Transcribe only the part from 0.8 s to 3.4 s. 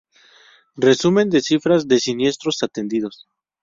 Resumen de cifras de siniestros atendidos.